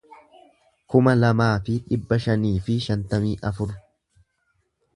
kuma 0.93 1.13
lamaa 1.17 1.51
fi 1.67 1.75
dhibba 1.91 2.19
shanii 2.25 2.55
fi 2.69 2.79
shantamii 2.89 3.37
afur 3.51 3.77